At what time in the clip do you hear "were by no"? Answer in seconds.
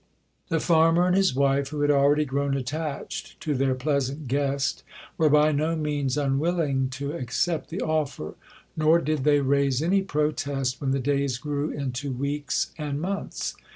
5.15-5.75